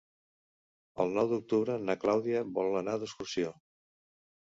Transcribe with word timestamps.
El 1.03 1.13
nou 1.19 1.29
d'octubre 1.35 1.77
na 1.91 1.99
Clàudia 2.07 2.43
vol 2.59 2.81
anar 2.83 2.99
d'excursió. 3.01 3.57